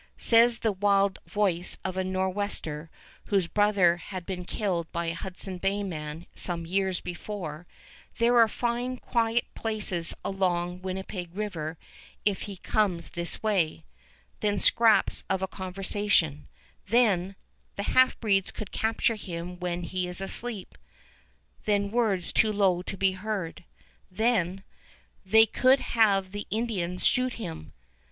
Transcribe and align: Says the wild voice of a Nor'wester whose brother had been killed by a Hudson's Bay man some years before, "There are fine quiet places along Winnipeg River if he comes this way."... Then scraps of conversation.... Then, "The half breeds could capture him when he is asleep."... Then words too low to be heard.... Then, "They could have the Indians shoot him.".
Says 0.17 0.57
the 0.57 0.71
wild 0.71 1.19
voice 1.27 1.77
of 1.85 1.95
a 1.95 2.03
Nor'wester 2.03 2.89
whose 3.25 3.45
brother 3.45 3.97
had 3.97 4.25
been 4.25 4.45
killed 4.45 4.91
by 4.91 5.05
a 5.05 5.13
Hudson's 5.13 5.59
Bay 5.59 5.83
man 5.83 6.25
some 6.33 6.65
years 6.65 6.99
before, 7.01 7.67
"There 8.17 8.35
are 8.39 8.47
fine 8.47 8.97
quiet 8.97 9.45
places 9.53 10.15
along 10.25 10.81
Winnipeg 10.81 11.35
River 11.35 11.77
if 12.25 12.41
he 12.49 12.55
comes 12.57 13.09
this 13.09 13.43
way."... 13.43 13.85
Then 14.39 14.59
scraps 14.59 15.23
of 15.29 15.47
conversation.... 15.51 16.47
Then, 16.87 17.35
"The 17.75 17.83
half 17.83 18.19
breeds 18.19 18.49
could 18.49 18.71
capture 18.71 19.13
him 19.13 19.59
when 19.59 19.83
he 19.83 20.07
is 20.07 20.19
asleep."... 20.19 20.79
Then 21.65 21.91
words 21.91 22.33
too 22.33 22.51
low 22.51 22.81
to 22.81 22.97
be 22.97 23.11
heard.... 23.11 23.65
Then, 24.09 24.63
"They 25.23 25.45
could 25.45 25.79
have 25.79 26.31
the 26.31 26.47
Indians 26.49 27.05
shoot 27.05 27.35
him.". 27.35 27.73